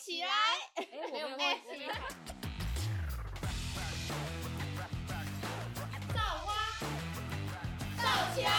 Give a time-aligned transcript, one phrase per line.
[0.00, 0.28] 起来！
[0.76, 1.44] 哎，我没有忘记。
[6.14, 6.54] 造花，
[7.98, 8.50] 造起来！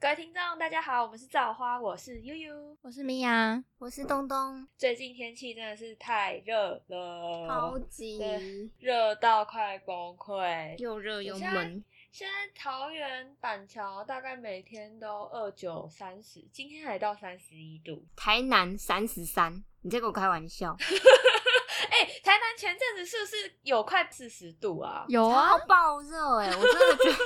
[0.00, 2.76] 各位听众，大家好，我们是造花，我是悠悠。
[2.82, 10.76] 我是米娅，我是东东，最近天气真的是太热了，超级对热到快崩溃。
[10.78, 11.84] 又热又闷。
[12.14, 18.06] 现在桃园板桥大概每天都二九三十，今天还到三十一度。
[18.14, 20.76] 台南三十三，你在跟我开玩笑？
[21.90, 25.04] 哎、台南前阵子是不是有快四十度啊？
[25.08, 26.54] 有啊超，爆热哎！
[26.54, 27.18] 我真的觉得，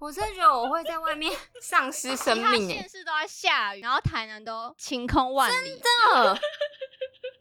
[0.00, 1.32] 我真的觉得我会在外面
[1.62, 2.74] 丧失生其他命哎！
[2.74, 6.38] 县市都在下雨，然后台南都晴空万里，真的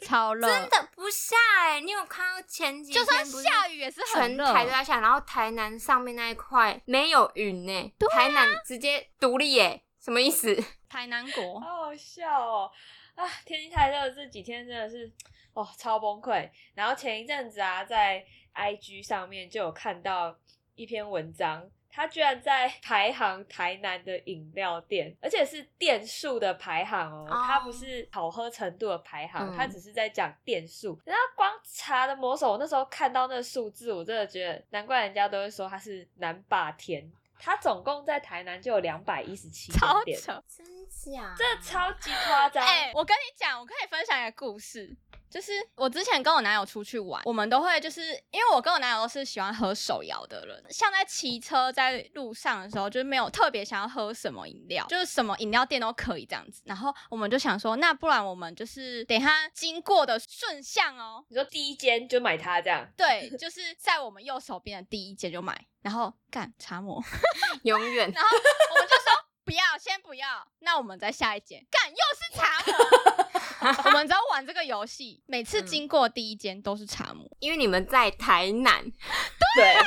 [0.05, 1.81] 超热，真的不下哎！
[1.81, 4.53] 你有看到前几天就算下雨也是很全热。
[4.53, 10.55] 台都在下，然后台南上面那一块没有云呢，台南直接独立耶，什么意思？
[10.87, 12.71] 台南国，好好笑哦！
[13.15, 15.11] 啊，天气太热，这几天真的是
[15.53, 16.49] 哦超崩溃。
[16.73, 20.37] 然后前一阵子啊，在 IG 上面就有看到
[20.75, 30.99] 一篇文章，它居然在 排行台南的饮料店，而且是店数的排行哦，哦它不是好喝程度的排行，嗯它只是在讲店数。
[31.05, 37.09] 然后光茶的魔手，我那时候看到那个数字，我真的觉得难怪人家都会说他是南霸天。
[37.37, 40.41] 它总共在台南就有两百一十七超店，扯。
[40.47, 41.35] 真假？
[41.37, 42.65] 这超级夸张。
[42.65, 44.95] 哎、我跟你讲，我可以分享一个故事。
[45.29, 56.61] 就是我之前跟我男友出去玩，我们都会就是因为我跟我男友都是喜欢喝手摇的人，像在骑车在路上的时候，就是没有特别想要喝什么饮料，就是什么饮料店都可以这样子。
[56.65, 67.03] 然后我们就想说，那不然我们就是等一下经过的顺向哦，你说第一间就买它这样，对，就是在我们右手边的第一间就买，然后干茶魔，
[67.63, 68.29] 永远然后
[68.71, 69.11] 我们就说
[69.43, 73.24] 不要，先不要，那我们再下一间，干又是茶魔。
[73.85, 79.83] 我们只要玩这个游戏，每次嗯经过第一间都是茶魔，因为你们在台南，对，真的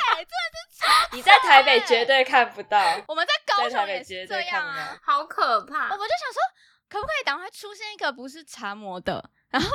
[0.70, 2.78] 是你在台北绝对看不到。
[3.06, 4.98] 我们在高雄也是这样啊。
[5.02, 5.96] 好可怕我。
[5.96, 6.40] 们就想说，
[6.88, 9.30] 可不可以赶快出现一个不是茶魔的？
[9.50, 9.68] 然后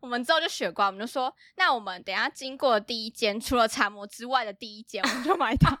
[0.00, 5.78] 我们之后就学乖，我们就说，那我们等一下经过第一间，除了茶魔之外的第一间，我们就买它。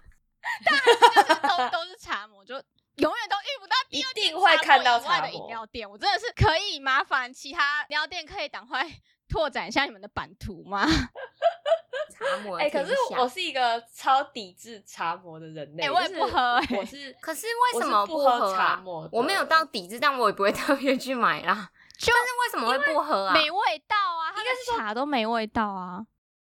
[0.64, 2.62] 但还是就是都都是茶魔，就
[2.96, 5.88] 永远都遇不到第二一定间会看到茶魔的饮料店。
[5.88, 8.86] 我真的是可以麻烦其他饮料店可以赶快
[9.28, 10.86] 拓展一下你们的版图吗？
[12.10, 18.76] 茶魔哎、可是我是一个超抵制茶魔的人类，哎我也不喝哎我是可是为什么不喝喝茶啊？
[18.76, 21.70] 魔我没有到抵制，但我也不会特别去买啦。
[21.98, 23.32] 就但是为什么会不喝啊？
[23.34, 26.04] 没味道啊，它应该是茶都没味道啊。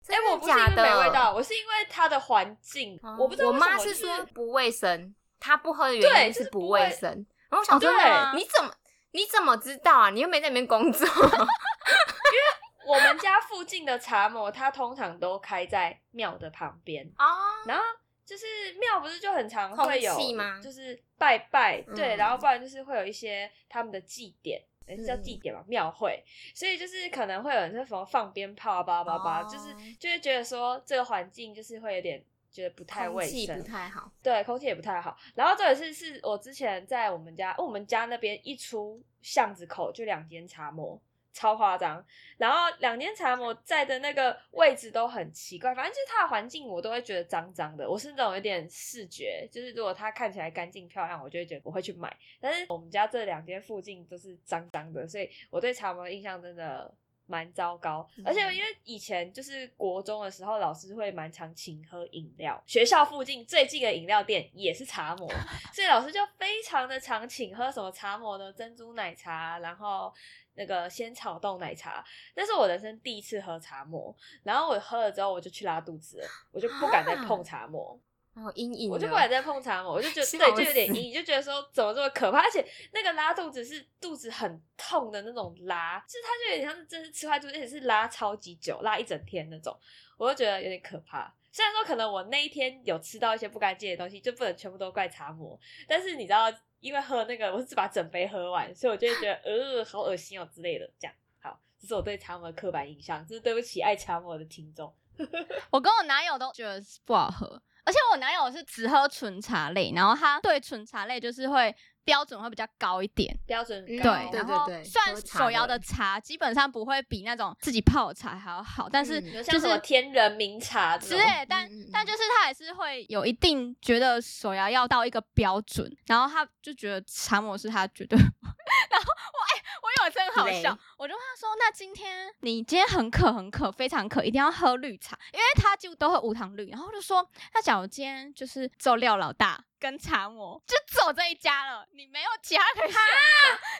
[0.08, 7.10] 哎、我不是因为没味道，我是因为它的环境，哦我不知道我妈是就说不卫生，她不喝的对原因是不卫卫生。
[7.48, 7.90] 然后我想说，
[8.34, 8.74] 你怎么
[9.12, 10.10] 你怎么知道啊？
[10.10, 11.06] 你又没在那边工作。
[11.08, 17.24] 因为我们家附近的茶魔，它通常都开在庙的旁边，哦，
[17.66, 17.82] 然后
[18.24, 18.44] 就是
[18.78, 24.60] 庙不是就很常会有吗就是拜拜，对，嗯然后不然就是会有一些他们的祭典。
[24.88, 26.22] 诶是叫嗯祭典嘛，庙会，
[26.54, 32.24] 所以就是可能会有人在什么放鞭炮啊，叭叭叭，哦就是就会觉得说这个环境就是会有点
[32.56, 34.10] 觉得不太卫空气生，不太好。
[34.22, 35.14] 对，空气也不太好。
[35.34, 40.98] 然后这也是是我之前在我们家，我们家那边一出巷子口就两间茶魔，
[41.34, 42.02] 超夸张。
[42.38, 47.86] 然后两间茶魔在的那个位置都很奇怪，反正就是它的环境我都会觉得脏脏的。
[47.88, 52.16] 我是那种有点视觉，就是如果它看起来干净漂亮，我就会觉得我会去买。
[52.40, 56.94] 但是我们家这两间附近都是脏脏的，所以我对茶魔的印象真的。
[57.26, 65.28] 蛮糟糕，而且因为以前就是国中的时候，老师会蛮常请喝饮料，学校附近最近的饮料店也是茶魔，
[65.74, 70.12] 所以老师就非常的常请喝什么茶魔的珍珠奶茶，然后
[70.54, 72.04] 那个仙草冻奶茶。
[72.34, 77.98] 那是我人生第一次喝茶魔，然后我喝了之后我就去拉肚子了，我就不敢再碰茶魔。
[78.36, 78.90] 哦，阴影。
[78.90, 89.74] 我就不敢再碰茶魔，我就觉得笑 对，就有点死阴影，就觉得说怎么这么可怕，而且那个拉肚子是肚子很痛的那种拉，就是它就有点像是真是吃坏肚子，而且是拉超级久，拉一整天那种，
[90.18, 91.34] 我就觉得有点可怕。
[91.50, 95.58] 虽然说可能我那一天有吃到一些不干净的东西，就不能全部都怪茶魔，
[95.88, 100.86] 但是你知道，因为喝那个我是把整杯喝完，所以我就会觉得 呃好恶心哦之类的。
[101.00, 104.94] 这样好，这是我对茶魔的刻板印象，这是对不起爱茶魔的听众。
[105.72, 111.74] 我跟我男友都觉得不好喝，而且我男友是只喝纯茶类，然后他对纯茶类就是会
[112.04, 113.36] 标准会比较高一点。
[113.46, 121.90] 标准对，对然后对算手摇的的茶基本上不会比那种自己泡的茶还要好，但是就是天人名茶之类，但嗯嗯嗯。
[121.92, 130.78] 但就是他还是会有一定觉得手摇要到一个标准，然后他就觉得茶魔是他觉得，然后我哎、我有一次很好笑。
[130.96, 142.98] 我就跟他说：“那今天你今天很渴很渴，非常渴，一定要喝绿茶，因为他几乎都喝无糖绿。”然后就说：“那假如今天就是只有廖老大跟茶魔，就只有这一家了，你没有其他可以选择，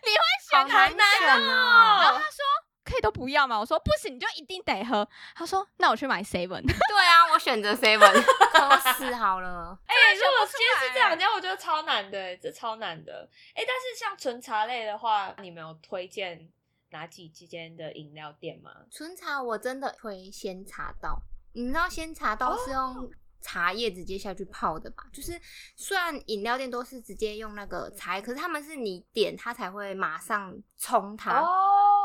[0.05, 2.19] 你会选好哪一难家？”然后哦。
[2.19, 2.45] 他说
[2.87, 8.13] ：“可以都不要吗。”我说：“不行，你就一定得喝。”他说：“那我去买 seven。”对啊，我选择 seven，
[8.53, 9.79] 渴死好了。
[9.87, 13.29] 哎、如果今天是来这两家，我觉得超难的、欸，这超难的。
[13.55, 16.49] 哎、但是像纯茶类的话，你们有推荐
[16.91, 18.71] 哪几间的饮料店吗？
[18.91, 21.21] 纯茶我真的推鲜茶道，
[21.53, 23.11] 你知道鲜茶道是用
[23.41, 25.05] 茶叶直接下去泡的吧？
[25.13, 25.39] 就是
[25.77, 31.41] 虽然饮料店都是直接用那个茶叶，可是他们是你点它才会马上冲它。
[31.41, 31.47] 哦，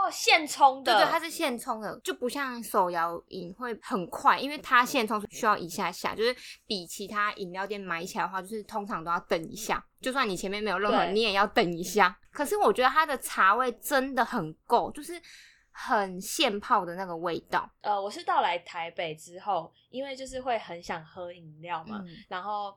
[0.09, 12.17] 现冲的，对对，它是现冲的，就不像手摇饮会很快，因为它现冲需要一下下，就是比其他饮料店买起来的话，就是通常都要等一下，就算你前面没有任何，你也要等一下。
[12.31, 15.21] 可是我觉得它的茶味真的很够，就是
[15.71, 17.69] 很现泡的那个味道。
[17.81, 22.73] 呃，我是到来台北之后，因为就是会很想喝饮料嘛，嗯然后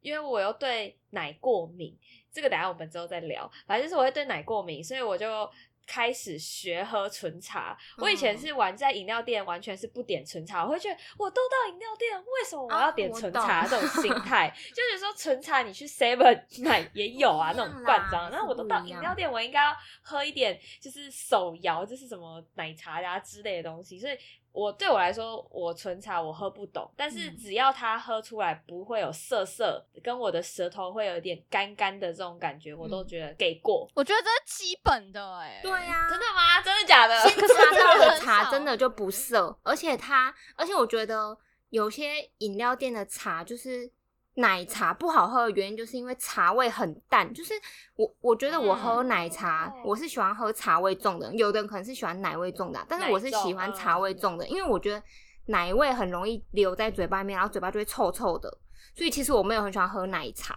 [0.00, 1.94] 因为我又对奶过敏，
[2.32, 3.50] 这个等下我们之后再聊。
[3.66, 5.48] 反正就是我会对奶过敏，所以我就
[5.86, 7.76] 开始学喝纯茶。
[7.98, 13.66] 我以前嗯是玩在饮料店，完全是不点纯茶，我会觉得我都到饮料店，为什么我啊要点纯茶？
[13.66, 18.30] 这种心态， 就是说纯茶你去 Seven 买也有啊，那种罐装。
[18.30, 24.16] 那我都到饮料店，我应该要喝一点就是手摇，就是什么奶茶呀、之类的东西，所以。
[24.54, 33.90] 我对我来说，我纯茶我喝不懂，但是嗯只要它喝出来不会有涩涩，跟我的舌头会有一点干干的这种感觉，我都嗯觉得给过。
[33.96, 36.60] 我觉得这是基本的哎、对呀、真的吗？
[36.62, 37.20] 真的假的？
[37.28, 41.36] 鲜茶道的茶真的就不涩，而且它，而且我觉得
[41.70, 43.90] 有些饮料店的茶就是
[44.34, 47.32] 奶茶不好喝的原因，就是因为茶味很淡。
[47.32, 47.54] 就是
[47.96, 55.02] 我我觉得我喝嗯奶茶，哦我是喜欢喝茶味重的，有的人可能是喜欢奶味重的啊，但是我是喜欢茶味重的，因为我觉得
[55.46, 58.58] 奶味很容易留在嘴巴里面，然后嘴巴就会臭臭的，
[58.96, 60.56] 所以其实我没有很喜欢喝奶茶。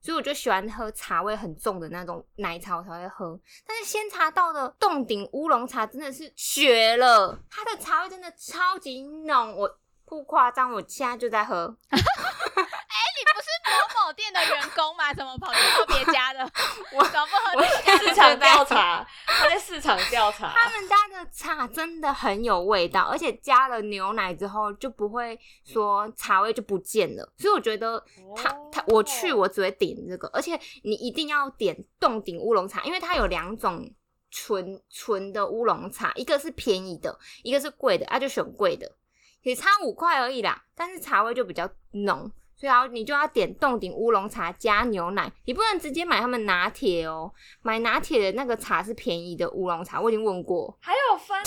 [0.00, 3.38] 所以我就喜欢喝茶味很重的那种奶茶，我才会喝。
[3.66, 11.76] 但是仙茶道的洞顶乌龙茶真的是绝了，它的茶味真的超级浓，我不夸张，我现在就在喝。
[11.90, 11.98] 你
[13.34, 15.12] 不是某某店的员工吗？
[15.14, 16.40] 怎么跑去喝别家的？
[16.92, 20.52] 我怎么不喝我自己家的市场调查，他在市场调查。
[20.54, 27.32] 他们家的茶真的很有味道，而且加了牛奶之后就不会说茶味就不见了。
[27.36, 28.02] 所以我觉得
[28.36, 33.88] 他他我去我只会点这个，而且你一定要点洞顶乌龙茶，因为它有两种
[34.30, 38.90] 纯纯的乌龙茶，一个是便宜的，一个是贵的，啊就选贵的，
[39.42, 42.30] 也差五块而已啦，但是茶味就比较浓。
[42.60, 47.32] 所以要你就要点洞顶乌龙茶加牛奶，你不能直接买他们拿铁哦。
[47.62, 51.38] 买拿铁的那个茶是便宜的乌龙茶，我已经问过，还有分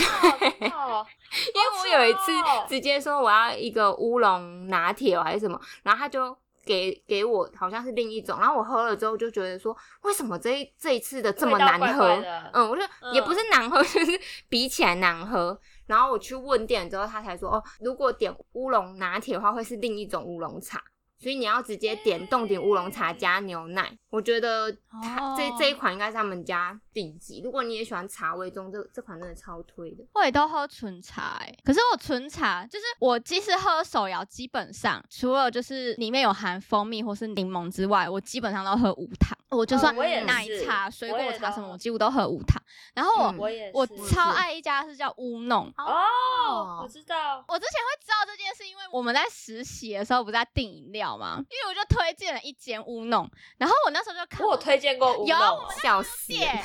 [0.71, 1.05] 哦，哦
[1.53, 2.31] 因为我有一次
[2.67, 12.07] 直接说我要一个乌龙拿铁哦还是什么，然后他就给给我好像是另一种，然后我喝了之后就觉得说，为什么这一这一次的这么难喝？
[12.53, 14.19] 嗯，我就、嗯也不是难喝， 就是
[14.49, 15.55] 比起来难喝。
[15.85, 20.81] 然后我去问店之后，他才说哦，如果点乌龙拿铁的话，会是另一种乌龙茶。
[21.23, 24.69] 所以你要直接点冻顶乌龙茶加牛奶，我觉得
[25.01, 27.39] 它、这哦这一款应该是他们家顶级。
[27.41, 30.03] 如果你也喜欢茶味中，这这款真的超推的。
[30.13, 39.37] 我也都喝纯茶、欸，可是我纯茶就是我即使喝手摇，基本上除了就是里面有含蜂蜜或是柠檬之外，我基本上都喝无糖。
[39.49, 42.61] 我就算哦我也奶是茶、水果茶什么，我几乎都喝无糖。
[42.95, 45.71] 然后我、嗯我也我超爱一家是叫乌弄。
[45.77, 47.45] 哦，我知道。
[47.47, 56.63] 我之前会知道这件事，因为我们在实习的时候不是在订饮料嘛，因为我就推荐了一间乌弄，然后我那时候就看我推荐过乌有龙我，笑死点 了！，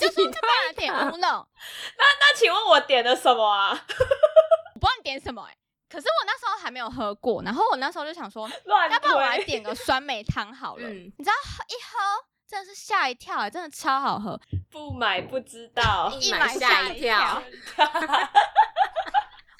[0.00, 1.46] 就说不然点乌弄，
[1.98, 3.70] 那请问我点了什么啊？
[4.74, 5.56] 我不知道你点什么哎、
[5.88, 10.82] 可是我那时候还没有喝过，然后我那时候就想说， 乱要不然我来推点个酸梅汤好了。
[10.86, 14.38] 嗯你知道喝一喝真的是吓一跳、欸，真的超好喝，
[14.70, 16.12] 不买不知道。
[16.12, 17.42] 一一买买吓吓一一跳
[17.74, 17.86] 跳。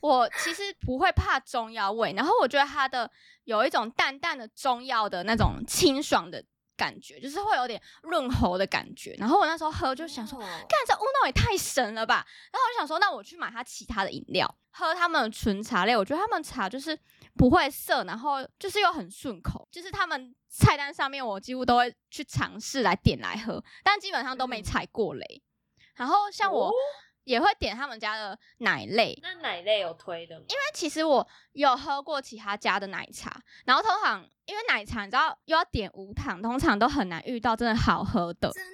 [0.05, 3.11] 我其实不会怕中药味，然后我觉得它的
[3.45, 6.45] 有一种淡淡的中药的那种清爽的
[6.77, 9.17] 感觉，就是会有点润喉的感觉。
[9.19, 12.17] 然后我那时候喝就想说，哦干这乌龙也太神了吧！
[12.53, 15.97] 然后我就想说，那我去买它其他的饮料，喝他们的纯茶类。
[15.97, 16.99] 我觉得他们茶就是
[17.35, 25.43] 不会涩，然后就是又很顺口，就是他们菜单上面我几乎都会去尝试来点来喝，但基本上都没嗯踩过雷。
[25.95, 26.73] 然后像我、哦
[27.25, 30.45] 也会点他们家的奶类，那奶类有推的吗？
[30.49, 38.74] 因为其实我有喝过其他家的奶茶，然后通常因为奶茶你知道又要点无糖，通常都很难遇到真的好喝的，真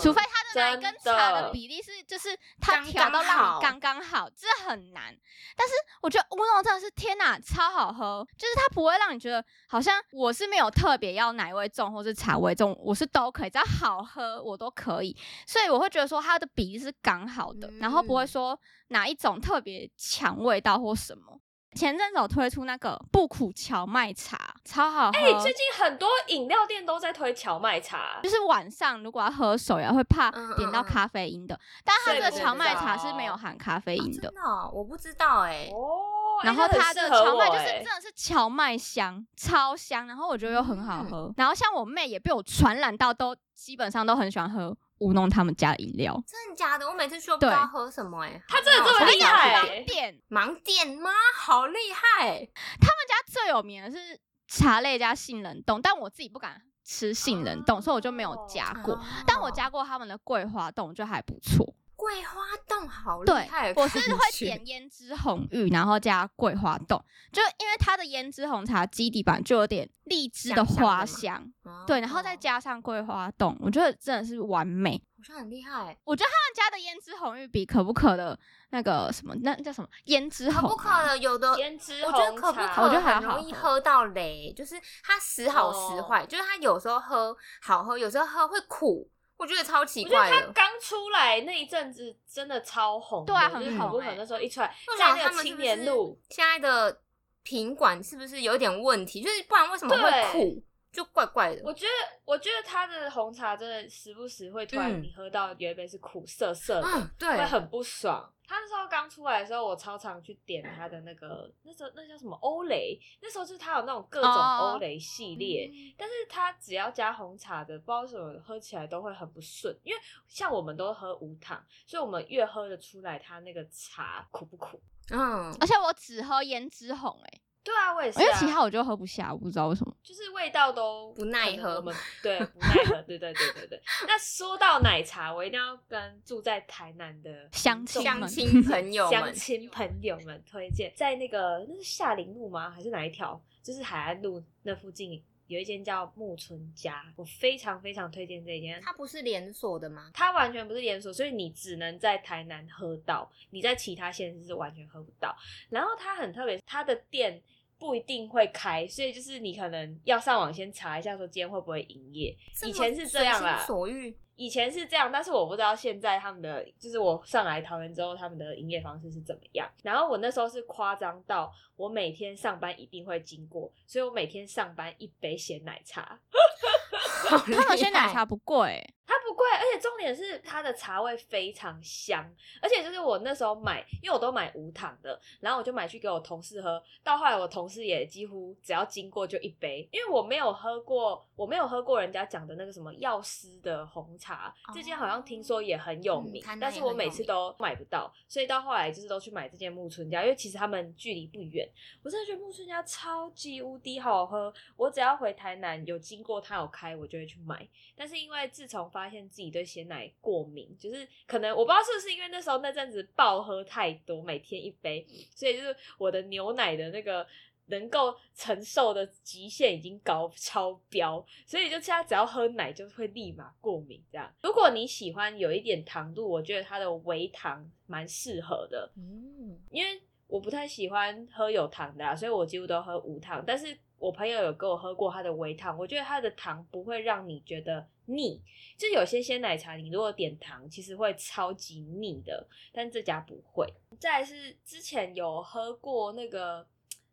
[0.00, 5.16] 除非它的奶真跟茶的的比例是就是它调到让你刚刚好，这很难。
[5.56, 15.16] 但是我觉得乌龙真的是天哪，超好喝，就是它不会让你觉得好像我是没有特别要奶味重或是茶味重，我是都可以，只要好喝我都可以。
[15.46, 21.40] 所以我会觉得说它的比例是刚好的，然后不会嗯说哪一种特别强味道或什么。
[21.74, 25.18] 前阵子有推出那个不苦荞麦茶，超好喝。
[25.18, 34.22] 哎、最近很多饮料店都在推荞麦茶就，是晚上如果要喝手摇会怕嗯点到咖啡因的，但它这个荞麦茶是没有含咖啡哦因的。
[34.22, 41.34] 真的哦，我不知道哎，哦然后它的荞麦就是真的是荞麦香，超香，然后我觉得又很好嗯喝。
[41.36, 46.22] 然后像我妹也被我传染到，都基本上都很喜欢喝乌弄他们家的饮料。
[46.26, 46.88] 真的假的？
[46.88, 51.10] 我每次去都不知道喝什么哎，他真的这么厉害好欸店盲点吗？
[51.36, 52.48] 好厉害！
[52.80, 58.94] 他们家最有名的是茶类加杏仁冻，但我自己不敢吃杏仁冻，所以我就没有加过。
[58.94, 61.74] 哦但我加过他们的桂花冻，就还不错。
[61.98, 75.02] 桂花冻好厉对害，我是会点胭脂红玉，然后加桂花冻，就因为它的胭脂红茶基底版就有点荔枝的香香的花香，哦对，然后再加上桂花冻，我觉得真的是完美。
[75.16, 75.98] 好像很厉害。
[76.04, 78.38] 我觉得他们家的胭脂红玉比可不可的
[78.70, 90.30] 那个什么，那叫什么胭脂可红啊，不可的，有的胭脂我觉得可不可我觉得还很容易喝到雷，就是它时好时哦坏，就是它有时候喝好喝，有时候喝会苦，我觉得超奇我觉得。
[90.30, 97.00] 他刚出来那一阵子真的超红的，对啊就是很红欸那时候一出来，我想在那个青他们是不年路，现在的
[97.42, 99.22] 品管是不是有点问题？
[99.22, 101.62] 就是不然为什么会对苦，就怪怪的。
[101.64, 101.92] 我觉得
[102.24, 108.30] 我觉得他的红茶真的时不时会突然嗯你喝到有一杯是苦涩涩的，嗯，对会，很不爽。
[108.48, 124.80] 他那时候刚出来的时候，我超常去点他的那个，那时候那叫什么欧蕾，那时候就是他有那种各种哦欧蕾系列，但是他只要加红茶的，不知道为什么喝起来都会很不顺，因为像我们都喝无糖，所以我们越喝得出来它那个茶苦不苦。
[125.10, 129.94] 嗯，而且我只喝胭脂红、欸，对啊，我也是、因为啊，其他我就喝不下，我不知道为什么。
[130.02, 133.82] 就是味道都不耐喝可能我们对不耐喝，对对对对对。
[134.06, 142.70] 那说到奶茶，我一定要跟住在台南的乡亲相们亲朋友乡们，亲朋友们推荐，在那个那是夏林路吗？
[142.70, 143.38] 还是哪一条？
[143.62, 148.80] 就是海岸路那附近有一间叫木村家，我非常非常推荐这一间。
[148.82, 150.10] 它不是连锁的吗？
[150.14, 155.36] 它完全不是连锁，所以你只能在台南喝到，你在其他县市是完全喝不到。
[155.70, 157.42] 然后它很特别，它的店
[157.78, 162.36] 不一定会开，所以就是你可能要上网先查一下，说今天会不会营业。
[162.66, 164.16] 以前是这样啦，所欲。
[164.34, 169.68] 以前是这样，但是我不知道现在他们的，就是我上来桃园之后，他们的营业方式是怎么样。
[169.82, 176.20] 然后我那时候是夸张到，我每天上班一定会经过，所以我每天上班一杯鲜奶茶，
[177.28, 182.22] 他他们鲜奶茶不贵、欸，它不贵，而且重点是它的茶味非常香，
[182.60, 201.66] 而且就是我那时候买，因为我都买无糖的，然后我就买去给我同事喝，到后来我同事也几乎只要经过就一杯，因为我没有喝过，我没有喝过人家讲的那个什么药师的红茶，这间好像听说也很有名，嗯但是我每次都买不到，所以到后来就是都去买这间木村家，因为其实他们距离不远，
[202.02, 207.66] 我真的觉得木村家超级无敌好喝，我只要回台南有经过他有开，我就会去买。
[207.96, 217.24] 但是因为自从发现自己对鲜奶过敏，就是可能我不知道是不是因为那时候那阵子暴喝太多，每天一杯，所以就是我的牛奶的那个
[217.66, 224.28] 能够承受的极限已经高超标，所以就现在只要喝奶就会立马过敏这样。
[224.42, 233.44] 如果你喜欢有一点糖度，我觉得它的微糖蛮适合的，嗯，因为我不太喜欢喝有糖的啊，所以我几乎都喝无糖。
[233.46, 238.42] 但是我朋友有给我喝过它的微糖，我觉得它的糖不会让你觉得腻。
[238.78, 243.66] 就有些鲜奶茶，你如果点糖，其实会超级腻的，但这家不会。
[244.00, 246.66] 再来是之前有喝过那个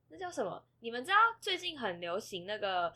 [0.09, 0.63] 那叫什么？
[0.79, 2.93] 你们知道最近很流行那个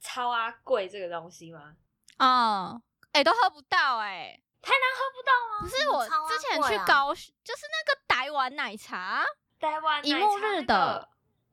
[0.00, 1.74] 超阿贵这个东西吗？
[2.18, 2.82] 哦，
[3.12, 5.60] 哎、都喝不到哎、台南喝不到吗？
[5.62, 9.24] 不是我之前去高雄，就是那个台湾奶茶，
[9.58, 11.08] 台湾一奶茶那幕日的个，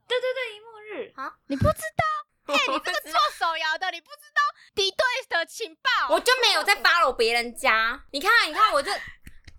[0.06, 1.14] 对对对，一幕日。
[1.48, 2.06] 你不知道？
[2.48, 4.42] 哎、你这个做手摇的，你不知道
[4.74, 6.16] 敌对的情报？
[6.16, 8.02] 我就没有在 follow 别人家。
[8.12, 8.90] 你看，你看，我这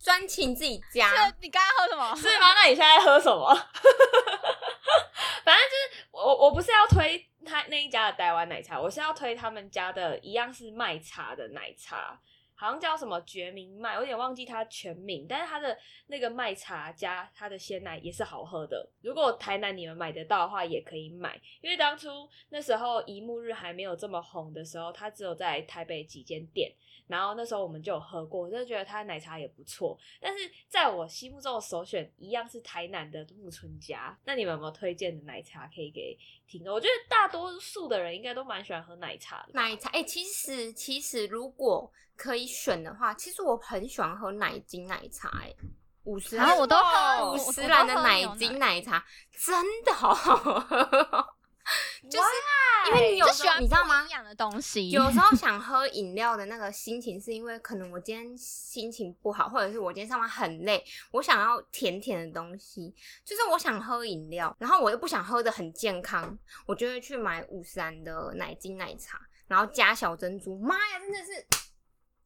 [0.02, 1.11] 专情自己家。
[1.26, 2.16] 是你刚刚喝什么？
[2.16, 2.54] 是吗？
[2.54, 3.54] 那你现在喝什么？
[5.44, 12.18] 反正就是我，我不是要推他那一家的台湾奶茶，我是要推他们家的一样是卖茶的奶茶，
[12.59, 18.85] 好像叫什么决明麦，我有点忘记它全名，但是它的那个麦茶加它的鲜奶也是好喝的。
[19.00, 26.75] 如果台南你们买得到的话，也可以买，因为当初那时候一木日还没有这么红的时候，它只有在台北几间店。
[27.07, 29.99] 然后那时候我们就有喝过，我就觉得它的奶茶也不错。
[30.21, 34.19] 但是在我心目中的首选一样是台南的木村家。
[34.27, 36.75] 那你们有没有推荐的奶茶可以给听众？
[36.75, 39.53] 我觉得大多数的人应该都蛮喜欢喝奶茶的。
[39.55, 45.54] 奶茶，哎、其实其实如果可以选的话，其实我很喜欢喝奶精奶茶、哎，
[46.02, 51.25] 五十兰然后我都喝五十兰的奶精奶茶真的好好喝哦，
[52.10, 52.28] 就是
[52.88, 54.10] 因为你有时候就喜欢你知道吗不一？
[54.10, 60.82] 样的东西，有时 候想喝饮料的那个心情，是因为可能我今天心情不好，或者是我今天上班很累，
[61.12, 62.94] 我想要甜甜的东西，
[63.25, 70.58] 就是我想喝饮料，然后我又不想喝的很健康，我就会去买五十兰的奶精奶茶，然后加小珍珠。
[70.58, 71.46] 妈呀，真的是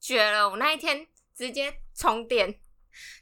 [0.02, 0.50] 绝了！
[0.50, 2.52] 我那一天直接充电，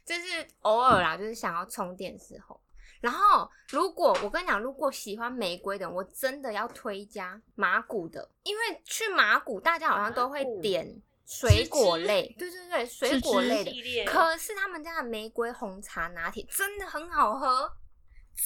[0.03, 2.59] 就是偶尔啦，就是想要充电的时候。
[2.99, 10.87] 然后，如果我跟你讲，如果喜欢玫瑰的，我真的要推加马古的，因为去马古大家好像都会点
[11.25, 17.71] 水果类，对对对，水果类的可是他们家的玫瑰红茶拿铁真的很好喝，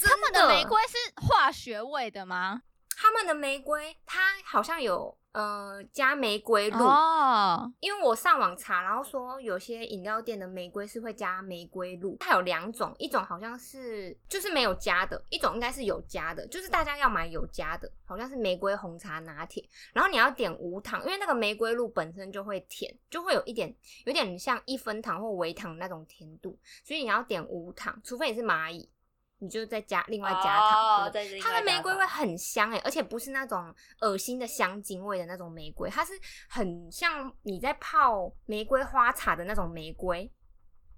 [0.02, 2.62] 他他们的玫瑰是化学味的吗？
[3.06, 23.72] 他们的玫瑰它好像有呃加玫瑰露，哦，因为我上网查，然后说有些饮料店的玫瑰是会加玫瑰露，它有两种，一种好像是就是没有加的，一种应该是有加的，就是大家要买有加的，好像是玫瑰红茶拿铁，然后你要点无糖，因为那个玫瑰露本身就会甜，就会有一点
[24.06, 28.90] 有点像一分糖或微糖那种甜度，所以你要点无糖，除非你是蚂蚁。
[29.40, 31.12] 你就再加另外加糖，
[31.42, 36.14] 它的玫瑰味很香哎、而且不是那种恶心的香精味的那种玫瑰，它是
[36.50, 40.32] 很像你在泡玫瑰花茶的那种玫瑰，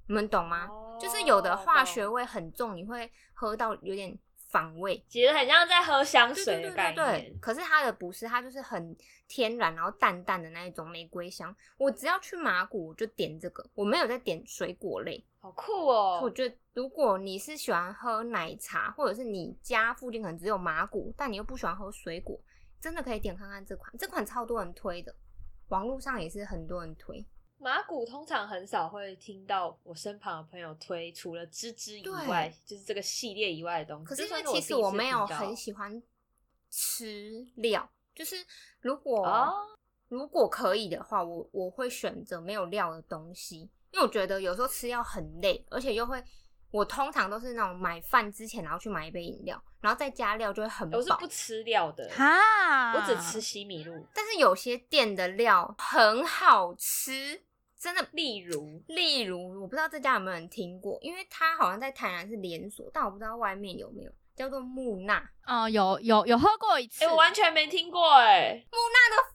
[0.08, 0.70] 你们懂吗？
[1.00, 4.17] 就是有的化学味很重，你会喝到有点
[4.48, 5.04] 反味。
[5.08, 7.39] 其实很像在喝香对对对水的概对对念，。
[7.39, 8.96] 可是它的不是，它就是很
[9.27, 11.56] 天然，然后淡淡的那一种玫瑰香。
[11.77, 15.24] 我只要去马古，我就点这个，我没有在点水果类。
[15.39, 16.20] 好酷哦！
[16.22, 22.38] 我觉得如果你是喜欢喝奶茶，或者是你家附近可能只有马古，但你又不喜欢喝水果，
[22.81, 25.16] 真的可以点看看这款，这款超多人推的，
[25.70, 27.25] 网络上也是很多人推。
[27.59, 34.05] 马古通常很少会听到我身旁的朋友推，除了芝芝以外，就是这个系列以外的东西。
[34.05, 36.01] 可是因为其实我没有很喜欢
[36.70, 38.35] 吃料，就是
[38.79, 39.53] 如果、哦
[40.09, 46.24] 如果可以的话，我我会选择没有料的东西，因为我觉得有时候吃药很累，而且又会。
[46.70, 50.98] 我通常都是那种买饭之前，然后去买一杯饮料，然后再加料就会很饱。
[50.98, 54.05] 我是不吃料的，哈，我只吃西米露。
[54.13, 57.41] 但是有些店的料很好吃，
[57.79, 58.07] 真的。
[58.13, 65.29] 例如，例如，我不知道这家有没有人听过，因为它好像在台南是连锁，但我不知道外面有没有，叫做木纳。
[65.46, 68.66] 哦，有有有喝过一次，哎、我完全没听过哎、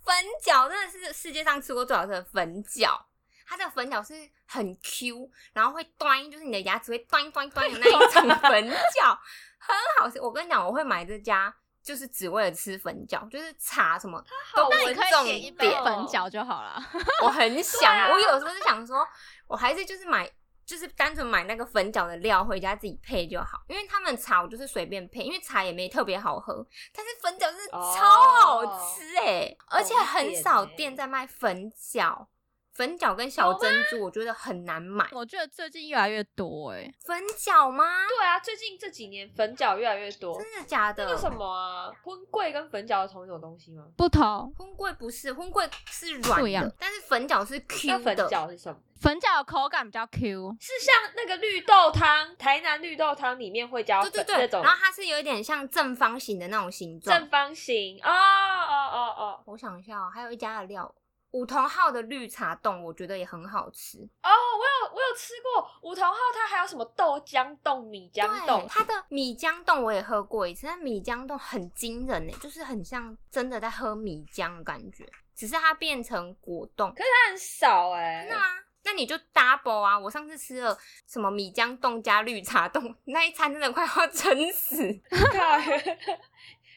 [0.05, 2.99] 粉饺真的是世界上吃过最好吃的粉饺，
[3.47, 4.15] 它的粉饺是
[4.47, 8.01] 很 Q，然后会端，就是你的牙齿会端端端的那一种
[8.41, 9.17] 粉饺，
[9.59, 10.21] 很好吃。
[10.21, 11.55] 我跟你讲，我会买这家。
[11.83, 14.23] 就是只为了吃粉饺，就是茶什么
[14.55, 15.83] 都不那你可以重点一杯点。
[15.83, 16.81] 粉饺就好了。
[17.23, 19.07] 我很想，啊我有时候是想说，
[19.47, 20.31] 我还是就是买，
[20.65, 26.65] 就是单纯买那个粉饺的料回家自己配就好，因为他们茶我就是随便配，因为茶也没特别好喝，
[26.95, 28.07] 但是粉饺是哦超
[28.43, 32.27] 好吃哎、而且很少店在卖粉饺。
[32.75, 35.07] 粉饺跟小珍珠，我觉得很难买。
[35.13, 37.85] 我觉得最近越来越多哎、粉饺吗？
[38.09, 40.39] 对啊，最近这几年粉饺越来越多。
[40.41, 41.05] 真的假的？
[41.05, 43.85] 那个什么啊，荤桂跟粉饺是同一种东西吗？
[43.97, 48.29] 不同荤桂不是，荤桂是软的，但是粉饺是那 Q 粉的。
[48.29, 48.79] 饺是什么？
[49.03, 57.19] 粉饺的口感比较 Q，是像那个绿豆汤，台南绿豆汤里面会加对对对，那种然后它是有一点像正方形的那种形状。
[57.19, 57.99] 正方形。
[58.03, 60.95] 哦哦哦哦我想一下哦，还有一家的料，
[61.33, 63.99] 五同号的绿茶冻，我觉得也很好吃。
[64.23, 76.91] 哦，我有我有吃过五同号，它还有什么豆浆冻、米浆对，冻，它的米浆冻我也喝过一次，但米浆冻很惊人呢，就是很像真的在喝米浆的感觉，只是它变成果冻。
[76.95, 78.43] 可是它很少哎、真的吗？
[78.85, 79.97] 那你就 double 啊！
[79.97, 85.57] 我上次吃了什么米浆冻加绿茶冻， 那一餐真的快要 撑死，靠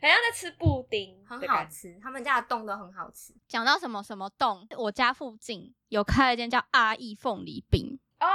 [0.01, 1.45] 很像在吃布丁很。
[1.47, 1.97] 好吃。
[2.01, 3.33] 他们家的冻都很好吃。
[3.47, 8.27] 讲到什么什么冻，我家附近有开了一间叫阿义凤梨冰，哦，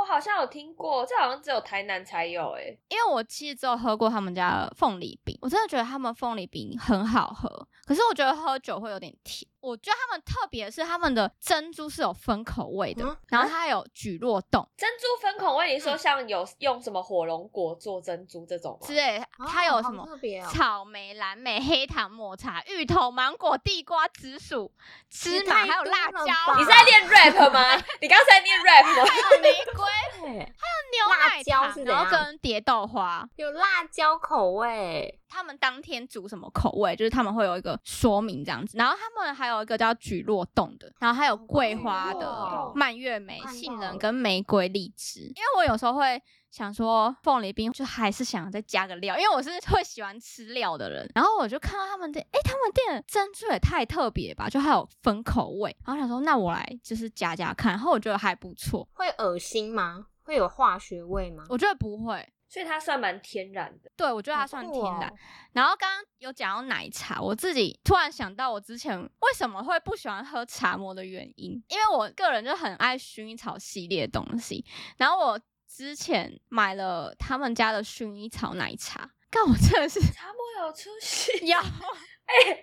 [0.00, 7.48] 我好像有听过，这好像只有台南才有哎、因为我其实只有喝过他们家的凤梨冰，我真的觉得他们凤梨冰很好喝，
[7.86, 9.48] 可是我觉得喝酒会有点甜。
[9.66, 18.94] 我觉得他们特别是他们的珍珠是有分口味的，嗯然后它还有菊落冻珍珠分口味，你说像有用什么火龙果做珍珠这种吗之？
[18.94, 24.70] 类，它有什么特别哦草莓、蓝莓、黑糖、抹茶、芋头、芒果、地瓜、紫薯、
[25.10, 27.74] 芝麻，还有辣椒，你是在练 rap 吗？
[28.00, 29.04] 你刚才在念 rap 吗？
[29.04, 29.84] 还有玫瑰、
[30.22, 33.28] 还有牛奶辣椒糖，然后跟蝶豆花。
[33.34, 38.76] 有辣椒口味，他们当天煮什么口味，就是他们会有一个说明这样子。
[38.78, 45.20] 然后他们还有一个叫菊络冻的，然后还有桂花的蔓越莓、杏仁跟玫瑰荔枝。
[45.20, 51.10] 因为我有时候会想说凤梨冰，就还是想再加个料，因为我是会喜欢吃料的人。
[51.14, 55.76] 然后我就看到他们店，哎，他们店的珍珠也太特别吧，就还有分口味。
[55.84, 60.06] 然后想说，那我来就是加加看，然后我觉得还不错，会恶心吗？
[60.22, 61.44] 会有化学味吗？
[61.48, 62.28] 我觉得不会。
[62.48, 63.90] 所以它算蛮天然的。
[63.96, 65.08] 对，我觉得它算天然。
[65.08, 65.12] 哦
[65.52, 74.62] 然后刚刚有讲到奶茶，我自己突然想到，我之前为什么会不喜欢喝茶魔的原因，因为我个人就很爱薰衣草系列的东西。
[74.98, 81.32] 然后我之前买了他们家的薰衣草奶茶，但我真的是茶魔有出息，
[82.34, 82.54] 要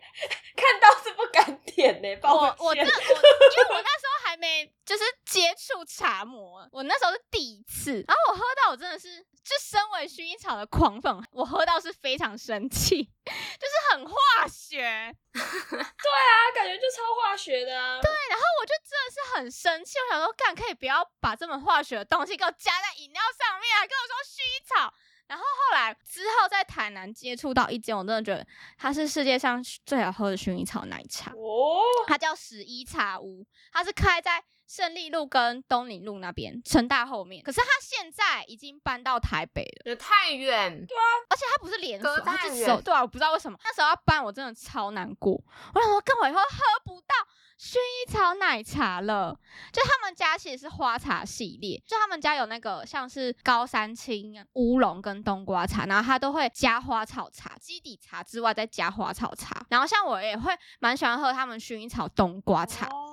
[0.55, 14.15] 看到是不敢点呢、抱我歉我真的我， 因为我那时候还没就是接触茶魔，我那时候是第一次，然后我喝到我真的是，就身为薰衣草的狂粉，我喝到是非常生气，就是很化
[14.47, 15.15] 学。
[15.33, 17.99] 对啊，感觉就超化学的啊。
[18.01, 24.93] 对，然后我就真的是很生气，我想说，干可以不要把这么化学的东西给我加在饮料上面，还跟我说薰衣草。
[25.27, 28.45] 然后后来之后在台南接触到一间，我真的觉得
[28.77, 37.43] 它是世界上最好喝的薰衣草奶茶，哦，它叫十一茶屋，它是开在胜利路跟东宁路那边，成大后面。
[37.43, 45.33] 可是他现在已经搬到台北了，也太远，对啊而且他不是连锁，隔太它是远手对啊，我不知道为什么那时候要搬，我真的超难过。
[45.75, 47.13] 我想说，跟我以后喝不到
[47.59, 49.37] 薰衣草奶茶了。
[49.71, 59.63] 就他们家其实是花茶系列，就他们家有那个像是高山青、乌龙跟冬瓜茶，然后它都会加花草茶，基底茶之外再加花草茶。
[59.69, 62.87] 然后像我也会蛮喜欢喝他们薰衣草冬瓜茶。
[62.87, 63.12] 哦，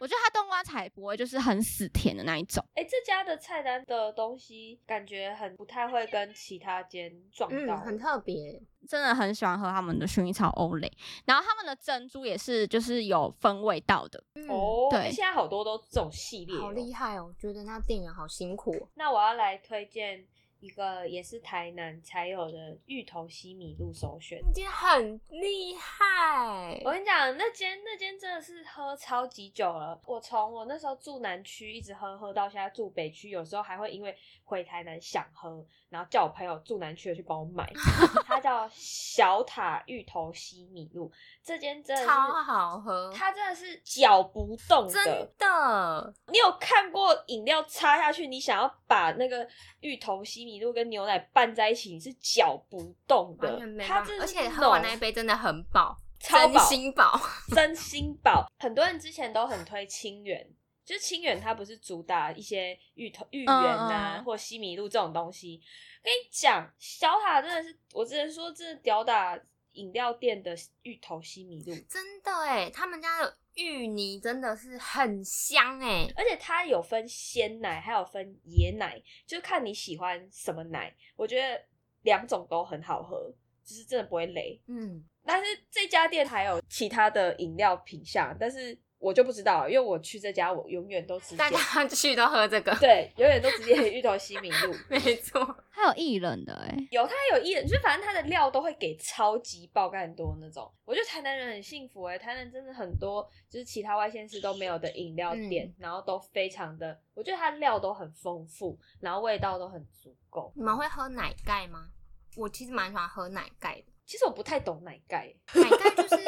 [0.00, 8.60] 我觉得它冬瓜茶也不会就是很死甜的那一种，哎、这家的菜单的东西感觉很不太会跟其他间撞到，嗯，很特别。
[8.88, 10.90] 真的很喜欢喝他们的薰衣草欧蕾。
[11.26, 14.88] 然后他们的珍珠也是就是有分味道的，嗯，哦。
[14.90, 16.90] 对诶现在好多都这种系列、好厉。
[16.94, 17.26] 害哦！
[17.28, 18.88] 我觉得那店员好辛苦哦。
[18.94, 20.26] 那我要来推荐
[20.60, 24.40] 一个也是台南才有的芋头西米露首选。
[24.44, 29.98] 那间很厉害我，跟你讲，那间那间真的是喝超级久了。
[30.06, 37.70] 我从我那时候住南区一直喝喝到现在住北区，有时候还会因为回台南想喝，然后叫我朋友住南区的去帮我买。
[38.24, 41.12] 它叫小塔芋头西米露，
[41.44, 45.28] 这间真的超好喝，它真的是搅不动的真。
[45.36, 49.46] 的你有看过饮料插下去，你想要把那个
[49.80, 57.20] 芋头西米露跟牛奶拌在一起，你是搅不动的它真的而且喝完那一杯真的很饱，真超饱心饱。
[57.54, 58.46] 真心饱。
[58.60, 60.46] 很多人之前都很推清源，
[60.90, 65.62] 就是清远它不是主打一些芋头、芋圆啊，嗯嗯或西米露这种东西。
[66.02, 69.38] 跟你讲，小塔真的是，我只能说，真的吊打
[69.74, 71.72] 饮料店的芋头西米露。
[71.88, 80.92] 真的哎，他们家的芋泥真的是很香哎，而且它有分鲜奶，还有分椰奶，就看你喜欢什么奶。
[81.14, 81.64] 我觉得
[82.02, 84.60] 两种都很好喝，就是真的不会累。
[84.66, 91.58] 嗯，但是这家店还有其他的饮料品项，但是我就不知道，因为我去这家，我永远都直接大家
[91.88, 94.74] 去都喝这个，对，永远都直接芋头西米露。
[94.88, 100.70] 没错，还有薏仁的哎、有它有薏仁，就是反正它的料都会给超级爆干多那种。
[100.84, 110.52] 我觉得台南人很幸福哎、台南真的很多就是其他外县市都没有的饮料店，然后都非常的，我觉得它料都很丰富，然后味道都很足够。
[110.54, 111.88] 你们会喝奶盖吗？
[112.36, 116.22] 我其实蛮喜欢喝奶盖的，其实我不太懂奶盖，奶盖就是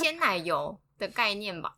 [0.00, 1.74] 鲜奶油的概念吧？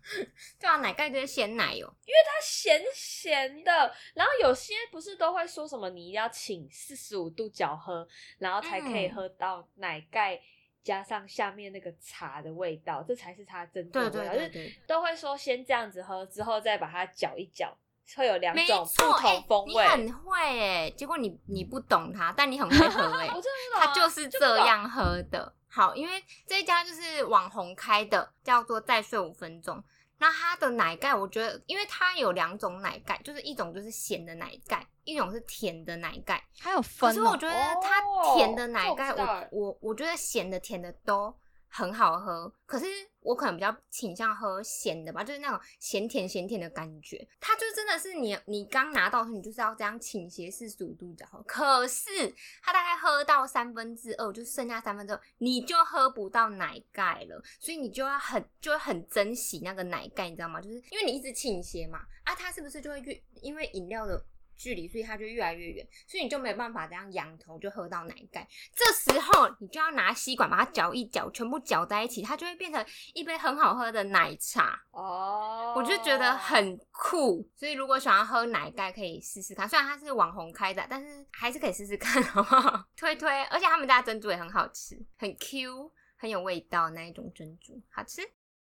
[0.60, 8.06] 对啊，奶盖就是鲜奶油，因为它咸咸的，然后有些不是都会说什么你一定要请四十五度角喝，
[8.38, 10.40] 然后才可以嗯喝到奶盖
[10.82, 14.34] 加上下面那个茶的味道，这才是它真正的味道。
[14.34, 17.74] 就是对对对，都会说先这样子喝，之后再把它搅一搅，
[18.16, 19.72] 会有两种不同风味。
[19.72, 25.54] 你很会哎，结果你你不懂它，但你很会喝哎 我，真的不懂啊它就是这样喝的。
[25.74, 29.82] 好，因为这一家就是网红开的，叫做再睡五分钟。
[30.18, 36.40] 那它的奶盖，我觉得，因为它有两种奶盖，就是一种就是咸的奶盖，一种是甜的奶盖。
[36.60, 37.12] 还有分、哦。
[37.12, 38.00] 可是我觉得它
[38.36, 41.34] 甜的奶盖，我我我觉得咸的甜的都
[41.76, 42.86] 很好喝，可是
[43.18, 47.26] 我可能比较倾向喝咸的吧，就是那种咸甜咸甜的感觉。
[47.40, 51.42] 它就真的是你你刚拿到的时候，你就是要这样倾斜四十五度角喝。
[51.42, 52.32] 可是
[52.62, 60.60] 它大概喝到三分之二，就剩下三分之二，你就喝不到奶盖了，所以你就要很就会很珍惜那个奶盖，你知道吗？
[60.60, 64.24] 就是因为你一直倾斜嘛，啊，它是不是就会越因为饮料的。
[64.56, 68.46] 距离，所以它就越来越远，所以你就没有办法这样仰头就喝到奶盖。
[68.74, 74.80] 这时候你就要拿吸管把它搅一搅，全部搅在一起，它就会变成一杯很好喝的奶茶。
[74.90, 77.48] 哦，我就觉得很酷。
[77.56, 79.68] 所以如果想要喝奶盖，可以试试看。
[79.68, 82.84] 虽然它是网红开的，但是还是可以试试看，好不好？
[82.96, 88.22] 推推，而且他们家珍珠也很好吃，很 Q，很有味道那一种珍珠，好吃。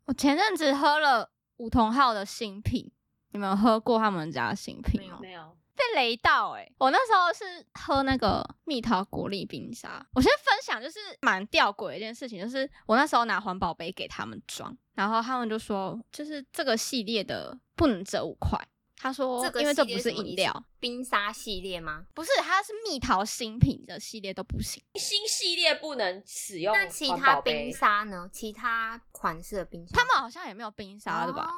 [0.05, 2.91] 我前阵子喝了梧桐号的新品，
[3.31, 5.19] 你们有喝过他们家的新品吗？
[5.21, 5.57] 没有。
[5.79, 10.05] 被雷到哎、我那时候是喝那个蜜桃果粒冰沙。
[10.13, 18.59] 我先分享就是蛮吊诡的一件事情，就是我那时候拿环保杯给他们装，然后他们就说，就是这个系列的不能折五块。
[19.01, 22.03] 他说，这个因为这不是饮料，冰沙系列吗？
[22.13, 24.83] 不是，它是蜜桃新品的系列都不行。
[24.95, 28.29] 新系列不能使用那其他冰沙呢？
[28.33, 31.49] 其他款式的冰沙，他们好像也没有冰沙的吧？
[31.49, 31.53] 哦？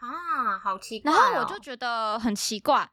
[0.00, 1.34] 啊，好奇怪、然哦。
[1.34, 2.90] 后我就觉得很奇怪，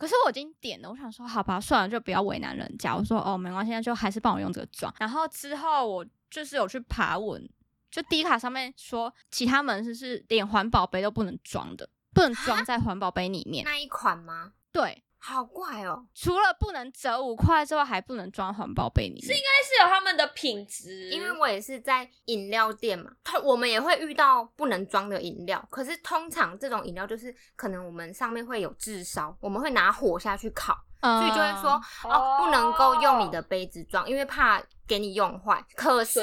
[0.00, 2.96] 可是我已经点了，我想说好吧，算了，就不要为难人家。
[2.96, 4.90] 我说哦，没关系，那就还是帮我用这个装。
[4.98, 7.46] 然后之后我就是有去爬文，
[7.90, 13.62] 就低卡上面说，其他门市是连环保杯都不能装的，不能装在环保杯里面。
[13.62, 14.54] 那一款吗？
[14.72, 16.04] 对，好怪哦。
[16.14, 19.22] 除了不能折五块之外，还不能装环保杯里面。
[19.22, 25.62] 应该是有他们的品质，因为我也是在饮料店嘛，它我们也会遇到不能装的饮料。
[25.70, 35.64] 可是通常这种饮料就是可能我们上面会有炙烧，我们会拿火下去烤，所以就会说嗯哦，不能够用你的杯子装，因为怕给你用坏。
[35.76, 36.20] 可是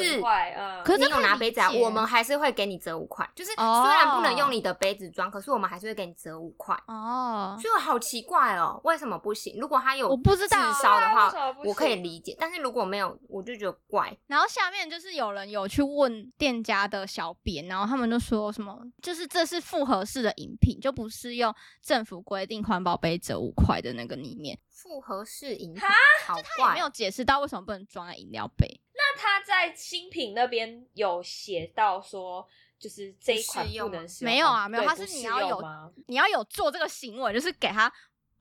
[0.83, 3.25] 可是这可以拿杯子啊，我们还是会给你折五块。
[3.33, 6.75] 就是虽哦然不能用你的杯子装，可是我们还是会给你折五块。
[6.87, 9.57] 哦，所以我好奇怪哦，为什么不行？
[9.57, 11.31] 如果他有我不知道炙烧的话，
[11.63, 12.35] 我可以理解。
[12.37, 14.15] 但是如果没有，我就觉得怪。
[14.27, 25.87] 然后下面就是有人有去问店家的小编，然后他们就说什么，就是这是复合式的饮品，就不是用政府规定环保杯折五块的那个里面，复合式饮品哈，
[26.27, 28.79] 好也怪没有解释到为什么不能装在饮料杯。
[28.93, 35.63] 那他在新品那边有写到说，就是这一款不能使用没有啊没有它对不适是你要有
[36.05, 37.91] 你要有做这个行为，就是给他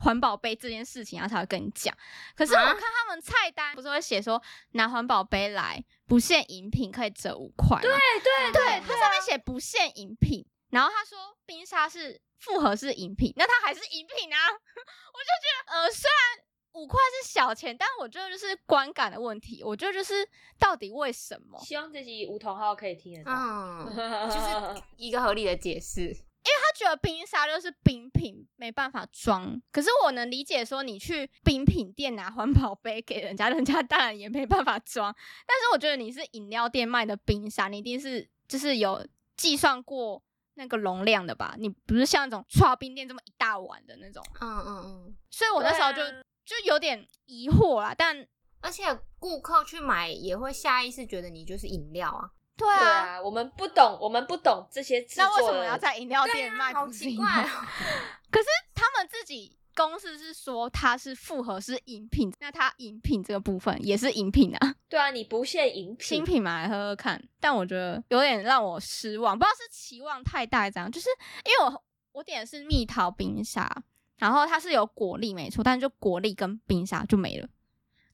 [0.00, 1.96] 环保杯这件事情，他才会跟你讲。
[2.34, 7.80] 可是我啊看他们菜单不是会写说拿环保杯来不限饮品可以折五块？
[7.80, 14.38] 对对对，它上面写不限饮品，然后他说冰沙是复合式饮品，那它还是饮品啊。
[14.50, 19.62] 我就觉得，呃，虽然五块是小钱，但我觉得就是观感的问题。
[19.64, 21.58] 我觉得就是到底为什么？
[21.60, 23.32] 希望这集梧桐号可以听得到。
[23.32, 26.14] 嗯，就是一个合理的解释。
[26.46, 29.60] 因为他觉得冰沙就是冰品，没办法装。
[29.72, 35.12] 可是我能理解说，你去冰品店拿环保杯给人家，人家当然也没办法装。
[35.44, 39.04] 但是我觉得你是饮料店卖的冰沙，你一定是就是有
[39.36, 40.22] 计算过
[40.56, 41.54] 那个容量的吧？
[41.58, 44.22] 你不是像那种刨冰店这么一大碗的那种。
[44.40, 47.92] 嗯嗯嗯，所以我那时候就、啊就有点疑惑啦。
[47.96, 48.24] 但
[48.60, 48.84] 而且
[49.18, 57.26] 顾客去买也会下意识觉得你就是饮料啊，对对啊，啊，我们不懂，我们不懂这些制那为什么要在饮料店卖好奇怪？
[57.42, 57.48] 哦。
[58.30, 67.22] 可是他们自己公司是说它是复合式饮品，那它饮品这个部分也是饮品啊，对啊，你不限饮品新品，品买来喝喝看。
[67.38, 71.08] 但我觉得有点让我失望，不知道是期望太大这样，就是
[71.44, 73.70] 因为我我点的是蜜桃冰沙，
[74.16, 77.46] 然后它是有果粒没错，但就果粒跟冰沙就没了。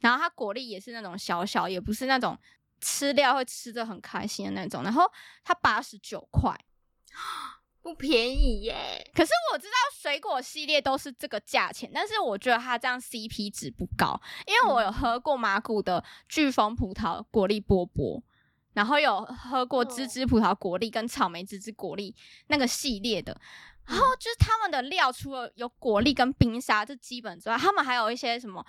[0.01, 2.37] 然后它果粒也是那种小小，也不是那种
[2.81, 4.83] 吃掉会吃的很开心的那种。
[4.83, 5.09] 然后
[5.45, 6.53] 它八十九块，
[7.83, 9.11] 不便宜耶。
[9.13, 18.23] 可是我知道水果系列都是这个价钱，但是我觉得它这样 CP 值不高，因为我有喝过马古的飓风葡萄果粒波波，
[18.73, 22.15] 然后有喝过芝芝葡萄果粒跟草莓芝芝果粒
[22.47, 23.39] 那个系列的。
[23.85, 28.65] 然后就是他们的料，除了有果粒跟冰沙这基本之外，他们还有一些什么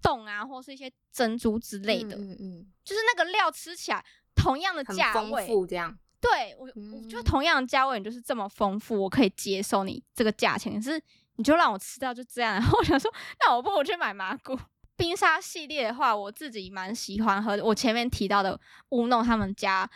[0.00, 4.04] 冻啊，或是一些珍珠之类的，嗯嗯，就是那个料吃起来
[4.36, 5.98] 同样的价位，富这样。
[6.20, 10.74] 对我，我觉得嗯同样的价位，你就是这么丰富，我可以接受你这个价钱。
[10.74, 11.00] 可是
[11.36, 14.58] 你就让我吃到就这样， 然后我想说，那我不如去买麻古
[14.96, 17.56] 冰沙系列的话，我自己蛮喜欢喝。
[17.64, 19.88] 我前面提到的乌弄他们家，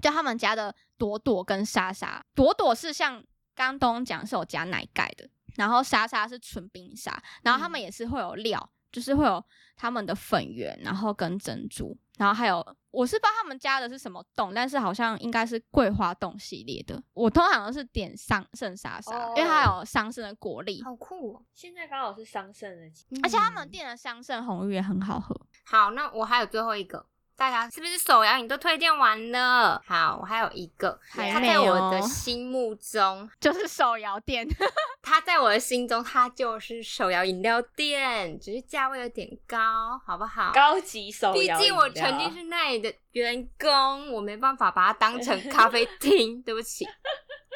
[0.00, 17.02] 就他们家的朵朵跟莎莎，朵朵是像刚东讲是有加奶盖的，然后莎莎是纯冰沙，然后他们也是会有料，就是会有他们的粉圆，然后跟珍珠，然后还有我是不知道他们加的是什么冻，但是好像应该是桂花冻系列的。
[17.14, 21.42] 我通常都是点桑葚沙沙，哦因为它有桑葚的果粒，好酷哦！
[21.54, 25.34] 现在刚好是桑葚的季而且他们嗯店的桑葚红玉也很好喝。
[25.64, 29.82] 好，那我还有最后一个，大家是不是手摇饮都推荐完了？
[29.86, 34.46] 好，我还有一个，它在我的哦心目中， 就是手摇店，
[35.02, 40.52] 它在我的心中，它就是手摇饮料店，只是价位有点高，好不好？
[40.52, 41.64] 高级手毕摇毕。
[41.64, 46.86] 竟我曾经是那里的员工，我没办法把它当成咖啡厅， 对不起。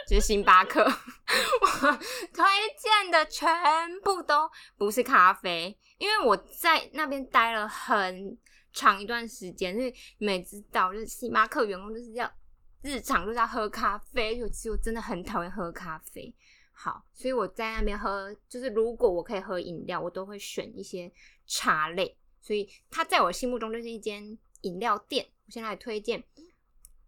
[0.08, 1.92] 就是星巴克，我
[2.32, 2.44] 推
[2.78, 3.50] 荐的全
[4.04, 8.38] 部都不是咖啡，因为我在那边待了很
[8.76, 12.30] 长一段时间，因为你们也知道，就是星巴克员工就是要
[12.82, 16.32] 日常就是要喝咖啡，就其实我真的很讨厌喝咖啡。
[16.72, 21.10] 好，所以我在那边喝，就是如果我可以喝饮料，我都会选一些
[21.46, 22.18] 茶类。
[22.38, 25.26] 所以它在我心目中就是一间饮料店。
[25.46, 26.22] 我先来推荐，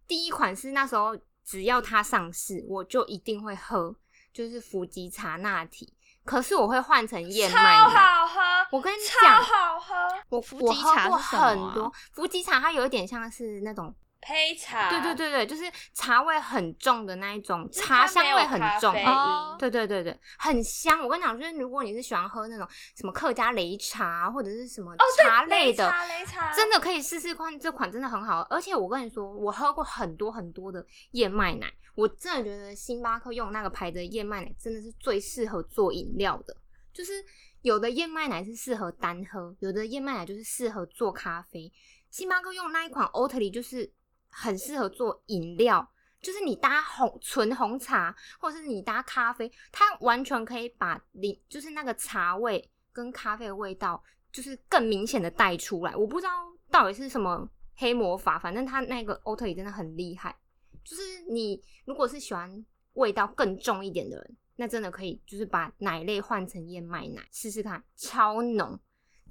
[0.07, 3.95] 第一款是那时候只要它上市，我就一定会喝，
[4.33, 5.87] 就是伏吉茶拿铁。
[6.25, 7.95] 可是我会换成燕麦超奶。
[7.95, 8.39] 好喝，
[8.71, 9.95] 我跟你超，好喝，
[10.29, 14.89] 我伏我喝过吉茶是什么啊很多伏吉茶，它有一点像是那种胚茶。
[14.89, 18.93] 对对对对，就是茶味很重的那一种，茶香味很重。
[19.05, 21.01] 哦因对对对对，很香。
[21.01, 28.41] 我跟你讲，就是如果你是喜欢喝那种什么客家擂茶或者是什么茶类的，擂茶擂茶真的可以试试看，这款真的很好。
[28.49, 36.55] 而且我跟你说，我喝过很多很多的燕麦奶，我真的觉得星巴克用那个牌子的燕麦奶真的是最适合做饮料的。
[36.91, 37.23] 就是
[37.61, 41.71] 有的燕麦奶是适合单喝，有的燕麦奶就是适合做咖啡。
[42.09, 43.89] 星巴克用那一款 Oatly 就是
[44.29, 45.87] 很适合做饮料，
[46.21, 55.95] 就是你搭红纯红茶，或者是你搭咖啡，它完全可以把你就是那个茶味跟咖啡的味道，就是更明显的带出来。
[55.95, 56.31] 我不知道
[56.69, 60.35] 到底是什么黑魔法，反正它那个 Oatly 真的很厉害。
[60.83, 68.79] 就是你如果是喜欢味道更重一点的人，那真的可以就是把奶类换成燕麦奶试试看，超浓。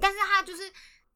[0.01, 0.63] 但是它就是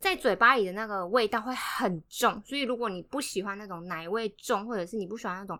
[0.02, 5.56] 在嘴巴里的那个味道会很重，所以如果你不喜欢那种奶味重，或者是你不喜欢那种